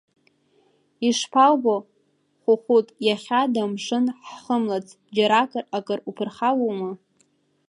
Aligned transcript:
Ишԥаубо, 1.07 1.75
Хәыхәыт, 2.41 2.87
иахьада 3.05 3.61
амшын 3.65 4.05
ҳхымлац 4.29 4.87
џьаракыр 5.15 5.63
акыр 5.77 5.99
уԥырхагоума? 6.09 6.91